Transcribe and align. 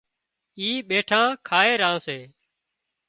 اِي 0.59 0.69
ٻيٺان 0.87 1.27
کائي 1.47 1.73
ران 1.81 1.95
سي 2.05 2.19